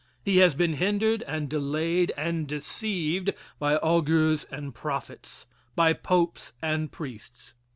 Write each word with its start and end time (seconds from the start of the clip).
He 0.25 0.37
has 0.37 0.55
been 0.55 0.73
hindered 0.77 1.21
and 1.27 1.47
delayed 1.47 2.11
and 2.17 2.47
deceived 2.47 3.35
by 3.59 3.75
augurs 3.75 4.45
and 4.45 4.73
prophets 4.73 5.45
by 5.75 5.93
popes 5.93 6.53
and 6.59 6.91
priests. 6.91 7.53